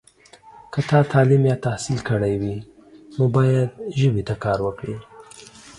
[0.73, 2.55] که تا تعلیم یا تحصیل کړی وي،
[3.15, 3.69] نو باید
[3.99, 4.95] ژبې ته کار وکړې.